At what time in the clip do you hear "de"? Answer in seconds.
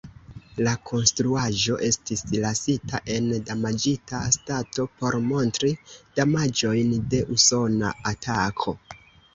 7.15-7.23